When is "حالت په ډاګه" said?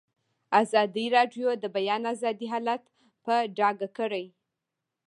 2.53-3.87